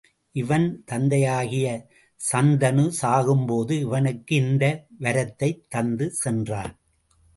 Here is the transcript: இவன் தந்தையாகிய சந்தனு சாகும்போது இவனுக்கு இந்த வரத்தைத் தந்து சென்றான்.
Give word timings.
இவன் 0.35 0.83
தந்தையாகிய 0.85 1.67
சந்தனு 2.19 2.85
சாகும்போது 3.01 3.71
இவனுக்கு 3.71 4.35
இந்த 4.35 4.85
வரத்தைத் 4.99 5.69
தந்து 5.69 6.11
சென்றான். 6.11 6.73